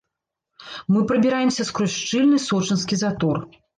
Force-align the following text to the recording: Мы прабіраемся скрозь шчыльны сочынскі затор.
Мы 0.95 1.03
прабіраемся 1.11 1.65
скрозь 1.69 1.93
шчыльны 2.01 2.43
сочынскі 2.49 2.95
затор. 3.03 3.37